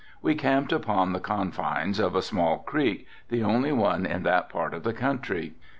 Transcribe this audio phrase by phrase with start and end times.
[0.19, 4.73] We camped upon the confines of a small creek, the only one in that part
[4.73, 5.53] of the country.